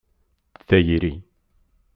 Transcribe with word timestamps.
Tayri. 0.67 1.11